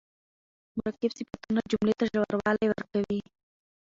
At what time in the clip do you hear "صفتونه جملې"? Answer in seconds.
1.19-1.93